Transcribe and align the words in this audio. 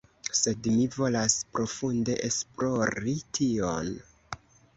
sed 0.37 0.69
mi 0.77 0.87
volas 1.01 1.35
profunde 1.57 2.15
esplori 2.29 3.15
tion 3.39 3.93